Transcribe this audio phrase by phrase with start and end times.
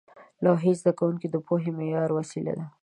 [0.43, 2.65] لوحې د زده کوونکو د پوهې معیاري وسیله وې.